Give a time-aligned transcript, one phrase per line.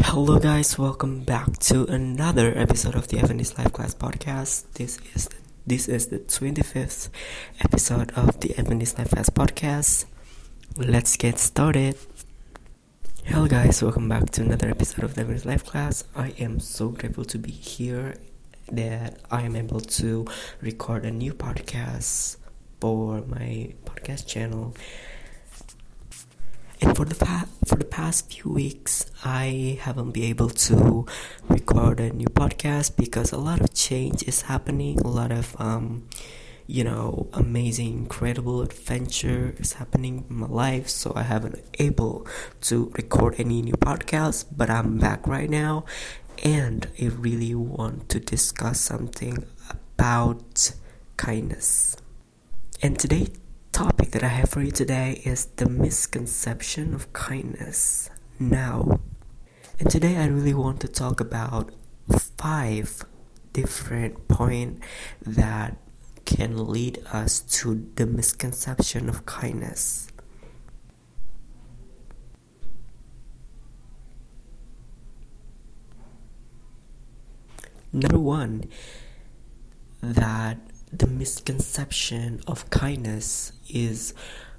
[0.00, 0.78] Hello, guys.
[0.78, 4.64] Welcome back to another episode of the Adventist Life Class Podcast.
[4.74, 5.36] This is the,
[5.66, 7.10] this is the twenty fifth
[7.60, 10.06] episode of the Adventist Life Class Podcast.
[10.76, 11.96] Let's get started.
[13.24, 13.82] Hello, guys.
[13.82, 16.04] Welcome back to another episode of the Adventist Life Class.
[16.16, 18.16] I am so grateful to be here
[18.70, 20.26] that I am able to
[20.60, 22.36] record a new podcast
[22.80, 24.74] for my podcast channel
[26.94, 31.06] for the past for the past few weeks i haven't been able to
[31.48, 36.06] record a new podcast because a lot of change is happening a lot of um,
[36.66, 42.26] you know amazing incredible adventure is happening in my life so i haven't able
[42.60, 45.84] to record any new podcasts but i'm back right now
[46.42, 50.72] and i really want to discuss something about
[51.16, 51.96] kindness.
[52.82, 53.28] And today
[53.74, 58.08] topic that I have for you today is the misconception of kindness.
[58.38, 59.00] Now,
[59.80, 61.72] and today I really want to talk about
[62.38, 63.02] five
[63.52, 64.86] different points
[65.26, 65.76] that
[66.24, 70.06] can lead us to the misconception of kindness.
[77.92, 78.68] Number one,
[80.00, 80.58] that
[80.98, 84.14] the misconception of kindness is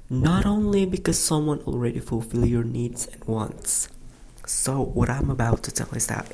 [0.09, 3.89] not only because someone already fulfill your needs and wants.
[4.45, 6.31] So what I'm about to tell is that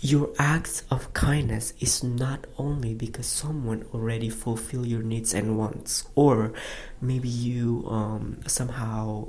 [0.00, 6.06] your acts of kindness is not only because someone already fulfill your needs and wants
[6.14, 6.52] or
[7.00, 9.26] maybe you um, somehow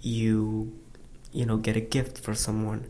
[0.00, 0.72] you
[1.32, 2.86] you know get a gift for someone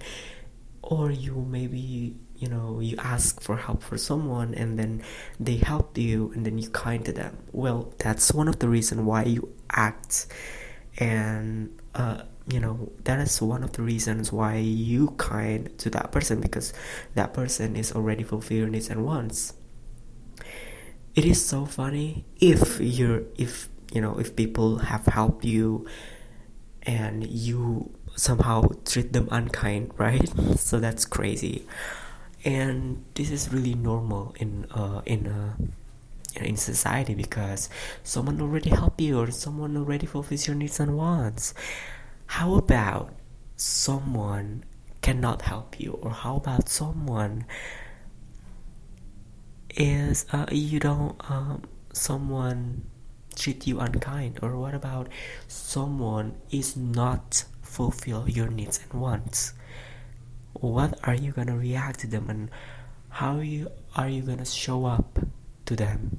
[0.82, 5.02] or you maybe you know you ask for help for someone and then
[5.38, 7.38] they help you and then you kind to them.
[7.52, 10.26] Well that's one of the reason why you act.
[10.98, 16.10] And uh, you know that is one of the reasons why you kind to that
[16.10, 16.72] person because
[17.14, 19.54] that person is already fulfilling needs and wants.
[21.14, 25.86] It is so funny if you're if you know if people have helped you
[26.82, 30.30] and you somehow treat them unkind right?
[30.58, 31.66] So that's crazy.
[32.44, 35.54] And this is really normal in uh, in uh,
[36.40, 37.68] in society because
[38.02, 41.54] someone already helped you or someone already fulfills your needs and wants.
[42.26, 43.14] How about
[43.56, 44.64] someone
[45.02, 47.44] cannot help you, or how about someone
[49.74, 51.62] is uh, you don't um,
[51.92, 52.82] someone
[53.36, 55.08] treat you unkind, or what about
[55.48, 59.54] someone is not fulfill your needs and wants?
[60.54, 62.50] what are you gonna react to them and
[63.08, 65.18] how you are you gonna show up
[65.64, 66.18] to them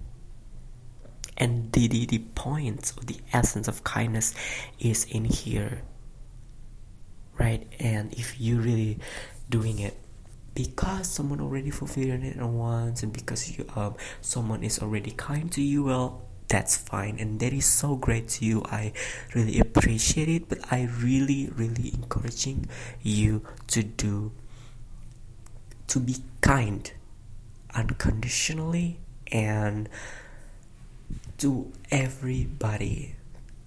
[1.38, 4.34] and the, the, the point of the essence of kindness
[4.80, 5.81] is in here
[7.40, 9.00] right and if you really
[9.50, 9.97] doing it
[10.56, 15.62] because someone already fulfilled it once and because you um someone is already kind to
[15.62, 16.22] you well
[16.53, 18.62] that's fine and that is so great to you.
[18.69, 18.94] I
[19.34, 22.69] really appreciate it but i really really encouraging
[23.02, 23.41] you
[23.74, 24.31] to do
[25.88, 26.92] to be kind
[27.75, 29.00] unconditionally
[29.31, 29.90] and
[31.38, 33.16] to everybody.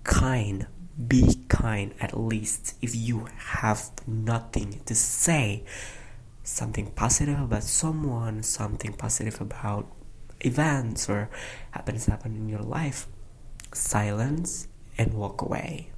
[0.04, 5.64] Kind be kind at least if you have nothing to say.
[6.42, 9.90] Something positive about someone something positive about
[10.46, 11.28] events or
[11.72, 13.06] happens happen in your life
[13.72, 15.90] silence and walk away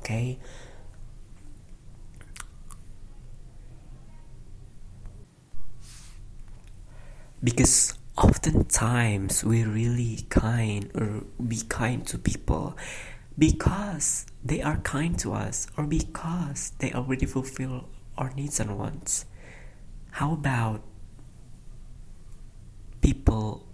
[0.00, 0.38] okay?
[7.42, 12.76] Because oftentimes we really kind or be kind to people
[13.38, 17.88] because they are kind to us or because they already fulfill
[18.18, 19.24] our needs and wants.
[20.10, 20.82] How about
[23.00, 23.66] people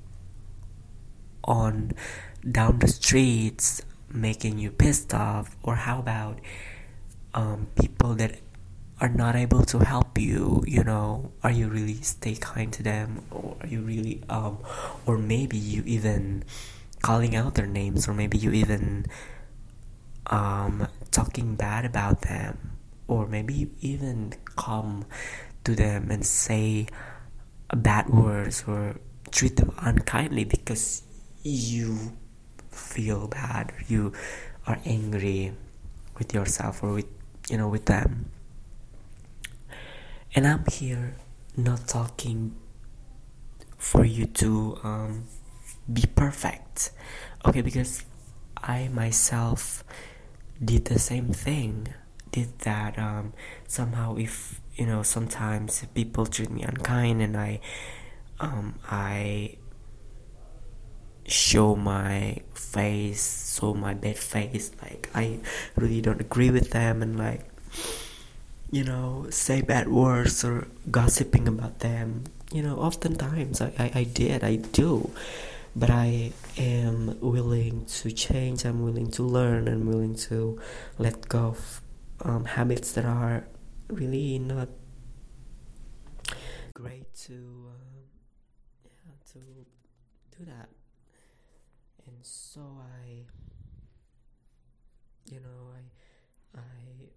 [1.45, 1.93] on
[2.51, 3.83] down the streets
[4.13, 5.57] making you pissed off?
[5.63, 6.41] Or how about
[7.35, 8.39] um, people that
[8.99, 11.33] are not able to help you you know?
[11.43, 13.25] Are you really stay kind to them?
[13.31, 14.59] Or are you really um
[15.07, 16.45] or maybe you even
[17.03, 18.09] calling out their names?
[18.09, 19.07] Or maybe you even
[20.27, 22.79] um talking bad about them?
[23.09, 25.05] Or maybe even come
[25.65, 26.87] to them and say
[27.75, 28.97] bad words or
[29.31, 31.03] treat them unkindly because
[31.43, 32.13] you
[32.71, 34.13] feel bad or you
[34.67, 35.53] are angry
[36.19, 37.07] with yourself or with
[37.49, 38.31] you know with them
[40.35, 41.17] and I'm here
[41.57, 42.55] not talking
[43.79, 45.25] for you to um,
[45.91, 46.91] be perfect,
[47.47, 47.63] okay?
[47.63, 48.05] Because
[48.57, 49.85] I myself
[50.63, 51.89] did the same thing,
[52.33, 53.33] did that um,
[53.67, 57.61] somehow if you know sometimes people treat me unkind and I
[58.41, 59.57] um, I
[61.27, 65.41] show my face show my bad face like I
[65.75, 67.43] really don't agree with them and like
[68.71, 74.05] you know say bad words or gossiping about them you know oftentimes I, I, I
[74.05, 75.11] did I do
[75.75, 78.65] but I am willing to change.
[78.65, 79.69] I'm willing to learn.
[79.69, 80.59] I'm willing to
[80.99, 81.83] let go of
[82.23, 83.45] um, habits that are
[83.89, 84.69] really not
[86.73, 88.06] great to um,
[89.41, 90.69] to do that.
[92.07, 93.25] And so I,
[95.31, 97.11] you know, I I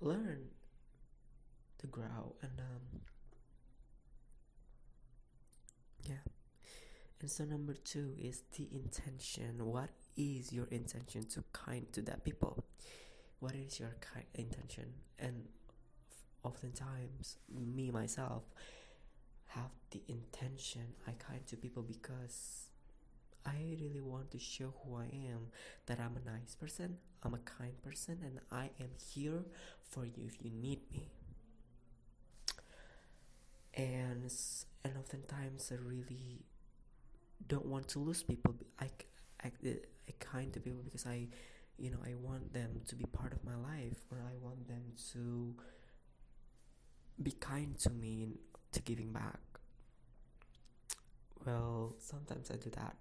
[0.00, 0.48] learn
[1.78, 3.00] to grow and um,
[6.08, 6.14] yeah.
[7.20, 9.64] And so number two is the intention.
[9.64, 12.64] What is your intention to kind to that people?
[13.38, 14.92] What is your kind intention?
[15.18, 15.48] And
[16.44, 18.42] oftentimes, me myself
[19.54, 22.68] have the intention I kind to people because
[23.44, 25.48] I really want to show who I am.
[25.86, 29.44] That I'm a nice person, I'm a kind person, and I am here
[29.90, 31.08] for you if you need me.
[33.74, 34.30] And
[34.84, 36.44] and oftentimes I really
[37.48, 38.54] don't want to lose people.
[38.80, 38.90] I,
[39.42, 39.70] I, uh,
[40.08, 41.28] I kind to people because I,
[41.78, 44.82] you know, I want them to be part of my life, or I want them
[45.12, 45.54] to
[47.22, 48.28] be kind to me
[48.72, 49.38] to giving back.
[51.44, 52.96] Well, sometimes I do that,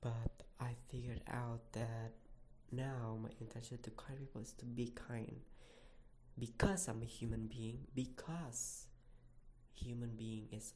[0.00, 0.30] but
[0.60, 2.12] I figured out that
[2.72, 5.40] now my intention to kind people is to be kind.
[6.38, 8.86] Because I'm a human being, because
[9.74, 10.72] human being is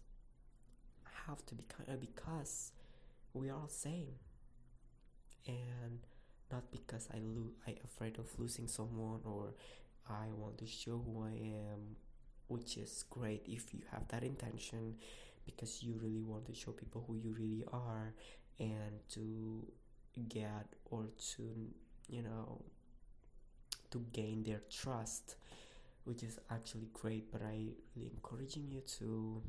[1.26, 2.72] have to be kind because
[3.32, 4.14] we are all same.
[5.46, 6.00] And
[6.50, 9.54] not because I lo- I afraid of losing someone or
[10.08, 11.96] I want to show who I am
[12.52, 14.94] which is great if you have that intention
[15.44, 18.14] because you really want to show people who you really are
[18.60, 19.64] and to
[20.28, 21.42] get or to
[22.08, 22.60] you know
[23.90, 25.36] to gain their trust
[26.04, 27.30] which is actually great.
[27.30, 27.56] But i
[27.96, 29.40] really encouraging you to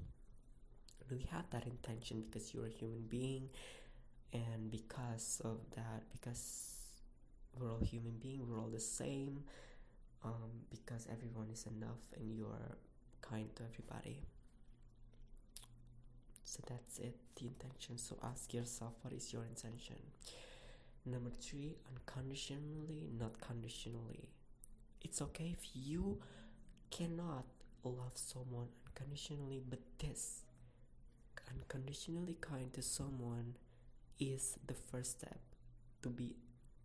[1.09, 3.50] really have that intention because you're a human being
[4.31, 6.75] and because of that because
[7.59, 9.44] we're all human beings we're all the same
[10.23, 12.77] um, because everyone is enough and you're
[13.29, 14.21] kind to everybody.
[16.43, 17.97] So that's it the intention.
[17.97, 19.97] So ask yourself what is your intention?
[21.05, 24.29] Number three unconditionally not conditionally.
[25.01, 26.19] It's okay if you
[26.91, 27.45] cannot
[27.83, 30.43] love someone unconditionally but this
[31.49, 33.55] unconditionally kind to someone
[34.19, 35.39] is the first step
[36.01, 36.35] to be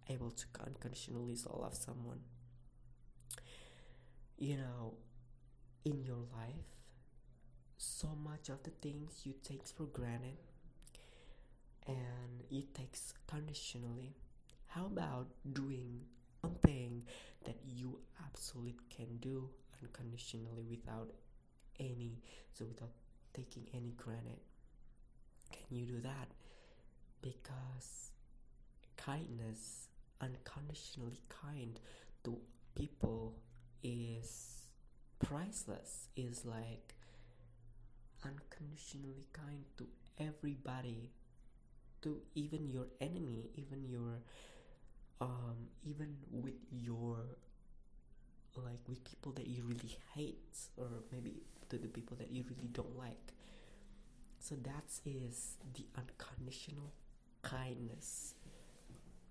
[0.08, 2.20] able to unconditionally love someone.
[4.38, 4.94] You know,
[5.85, 6.67] in your life,
[7.77, 10.37] so much of the things you take for granted
[11.87, 12.97] and you take
[13.27, 14.15] conditionally.
[14.67, 16.01] How about doing
[16.43, 17.03] something
[17.45, 19.49] that you absolutely can do
[19.83, 21.13] unconditionally without
[21.81, 22.21] any
[22.53, 22.91] so without
[23.33, 24.41] taking any granted?
[25.53, 26.29] Can you do that?
[27.23, 28.13] Because
[28.97, 29.89] kindness,
[30.21, 31.81] unconditionally kind
[32.25, 32.39] to
[32.75, 33.35] people
[33.82, 34.57] is
[35.19, 36.94] priceless, is like
[38.25, 39.87] unconditionally kind to
[40.19, 41.10] everybody,
[42.03, 44.22] to even your enemy, even your
[45.20, 47.19] um even with your
[48.56, 52.69] like with people that you really hate or maybe to the people that you really
[52.72, 53.32] don't like
[54.41, 56.93] so that is the unconditional
[57.43, 58.34] kindness.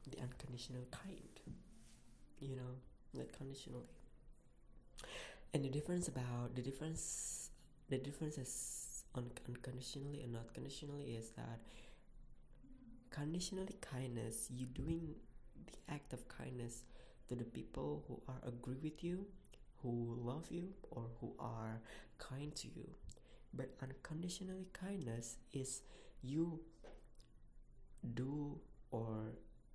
[0.09, 1.39] The unconditional kind.
[2.39, 2.73] You know,
[3.13, 3.96] like conditionally.
[5.53, 7.51] And the difference about the difference
[7.89, 11.59] the difference on unconditionally and not conditionally is that
[13.09, 15.15] conditionally kindness you doing
[15.65, 16.83] the act of kindness
[17.29, 19.25] to the people who are agree with you
[19.81, 21.81] who love you or who are
[22.17, 22.87] kind to you.
[23.53, 25.81] But unconditionally kindness is
[26.21, 26.59] you
[28.13, 28.59] do
[28.91, 29.33] or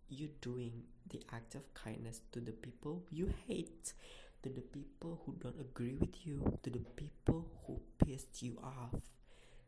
[0.09, 3.95] you doing the act of kindness to the people you hate
[4.43, 9.01] to the people who don't agree with you to the people who pissed you off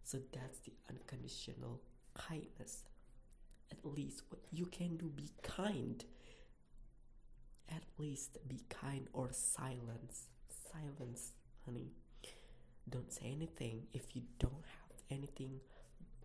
[0.03, 1.81] so that's the unconditional
[2.15, 2.85] kindness
[3.71, 6.05] at least what you can do be kind
[7.71, 10.29] at least be kind or silence
[10.73, 11.33] silence
[11.65, 11.93] honey
[12.91, 15.61] don't say anything if you don't have anything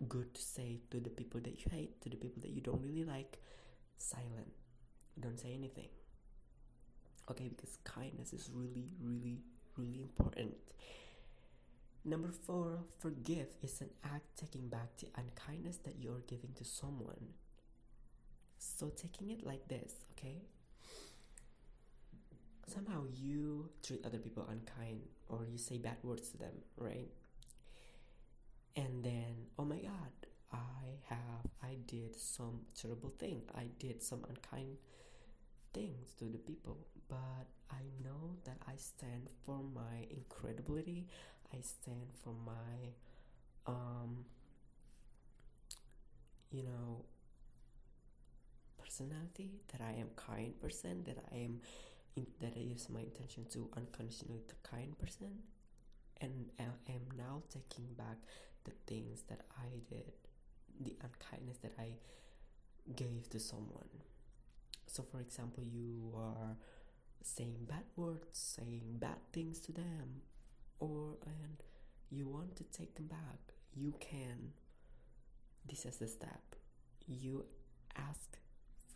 [0.08, 2.82] good to say to the people that you hate, to the people that you don't
[2.82, 3.38] really like.
[3.98, 4.52] Silent.
[5.18, 5.88] Don't say anything.
[7.30, 9.38] Okay because kindness is really really
[9.76, 10.54] really important.
[12.04, 17.34] Number four forgive is an act taking back the unkindness that you're giving to someone.
[18.58, 20.42] So taking it like this okay?
[22.66, 27.08] Somehow you treat other people unkind or you say bad words to them right?
[28.76, 30.12] And then oh my god
[30.52, 33.42] i have i did some terrible thing.
[33.54, 34.78] I did some unkind
[35.72, 41.06] things to the people but i know that i stand for my incredibility
[41.52, 42.92] i stand for my
[43.66, 44.24] um
[46.50, 47.04] you know
[48.82, 51.60] personality that i am kind person that i am
[52.16, 55.38] in, is my intention to unconditionally the kind person
[56.20, 58.16] and I am now taking back
[58.64, 60.12] the things that I did,
[60.80, 61.92] the unkindness that I
[62.94, 63.88] gave to someone.
[64.92, 66.56] So, for example, you are
[67.22, 70.22] saying bad words, saying bad things to them,
[70.80, 71.62] or and
[72.10, 73.54] you want to take them back.
[73.72, 74.52] You can.
[75.68, 76.56] This is the step.
[77.06, 77.44] You
[77.96, 78.38] ask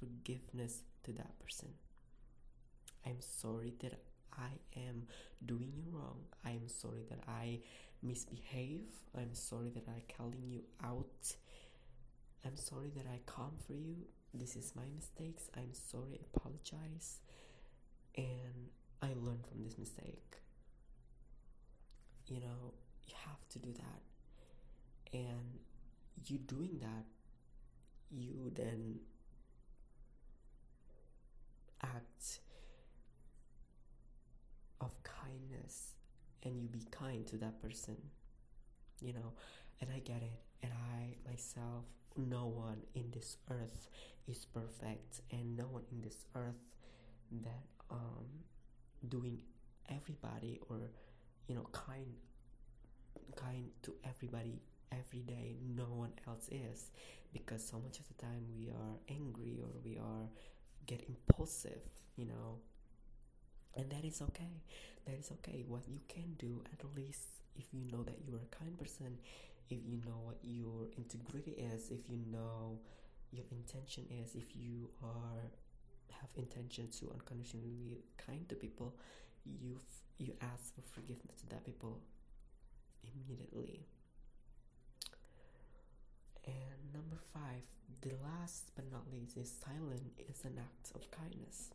[0.01, 1.69] forgiveness to that person.
[3.07, 4.01] I'm sorry that
[4.33, 5.05] I am
[5.47, 6.23] doing you wrong.
[6.45, 7.61] I am sorry that I
[8.03, 8.87] misbehave.
[9.17, 11.37] I'm sorry that I calling you out.
[12.45, 13.97] I'm sorry that I come for you.
[14.35, 15.49] This is my mistakes.
[15.57, 16.21] I'm sorry.
[16.35, 17.21] Apologize.
[18.17, 18.71] And
[19.03, 20.37] I learned from this mistake.
[22.27, 22.75] You know,
[23.07, 24.03] you have to do that.
[25.13, 25.59] And
[26.27, 27.05] you doing that,
[28.11, 28.97] you then
[31.83, 32.41] act
[34.81, 35.93] of kindness
[36.43, 37.97] and you be kind to that person
[39.01, 39.33] you know
[39.81, 41.85] and i get it and i myself
[42.17, 43.89] no one in this earth
[44.27, 46.75] is perfect and no one in this earth
[47.43, 48.27] that um
[49.09, 49.39] doing
[49.91, 50.91] everybody or
[51.49, 52.15] you know kind
[53.37, 54.61] kind to everybody
[54.93, 56.91] every day no one else is
[57.33, 60.29] because so much of the time we are angry or we are
[60.87, 61.81] get impulsive
[62.17, 62.59] you know?
[63.77, 64.63] And that is okay.
[65.07, 65.65] That is okay.
[65.67, 69.19] What you can do at least if you know that you are a kind person
[69.71, 72.79] if you know what your integrity is if you know
[73.31, 75.51] your intention is if you are
[76.11, 78.95] have intention to unconditionally be kind to people
[79.45, 79.79] you
[80.19, 82.01] you ask for forgiveness to that people
[83.03, 83.87] immediately.
[86.47, 87.63] And number five
[88.01, 91.71] the last but not least is silent is an act of kindness.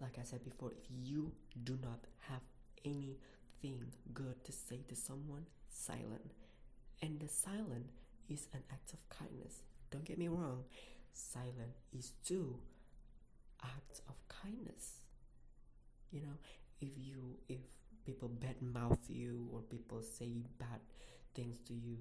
[0.00, 1.32] Like I said before, if you
[1.64, 2.42] do not have
[3.62, 6.32] anything good to say to someone, silent.
[7.02, 7.86] And the silent
[8.28, 9.62] is an act of kindness.
[9.90, 10.64] Don't get me wrong,
[11.12, 12.56] silent is too
[13.62, 14.92] acts of kindness.
[16.10, 16.36] You know,
[16.80, 17.60] if you if
[18.04, 20.80] people bad mouth you or people say bad
[21.34, 21.96] things to you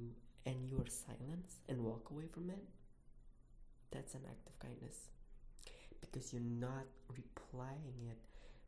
[0.45, 2.63] and you are silent and walk away from it,
[3.91, 5.09] that's an act of kindness
[5.99, 8.17] because you're not replying it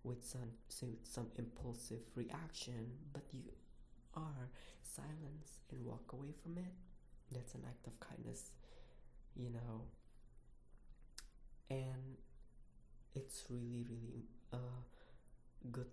[0.04, 0.52] with some
[1.04, 3.44] some impulsive reaction but you
[4.16, 4.50] are
[4.84, 6.74] silence and walk away from it.
[7.32, 8.52] That's an act of kindness
[9.36, 9.84] you know.
[11.70, 12.18] And
[13.16, 14.58] it's really really uh,
[15.72, 15.92] good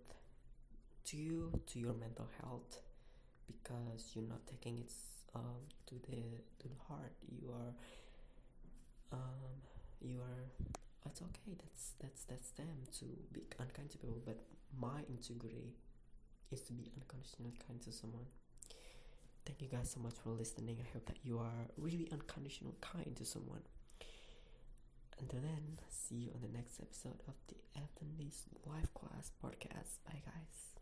[1.06, 2.80] to you to your mental health
[3.46, 4.92] because you're not taking it
[5.34, 6.22] um, to the
[6.60, 7.12] to the heart.
[7.28, 7.74] You are
[9.12, 9.52] um,
[10.00, 10.70] you are
[11.20, 11.56] it's okay.
[11.58, 14.38] That's that's that's them to be unkind to people but
[14.78, 15.74] my integrity
[16.50, 18.26] is to be unconditionally kind to someone.
[19.46, 20.76] Thank you guys so much for listening.
[20.80, 23.62] I hope that you are really unconditional kind to someone.
[25.18, 30.79] Until then see you on the next episode of the Anthony's life class podcast